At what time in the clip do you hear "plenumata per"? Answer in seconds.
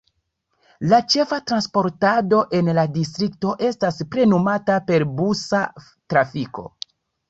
4.17-5.09